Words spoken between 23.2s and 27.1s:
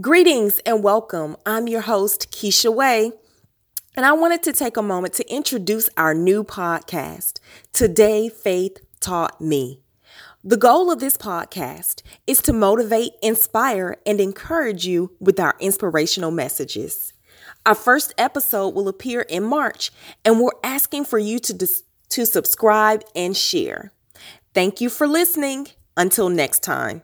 share. Thank you for listening. Until next time.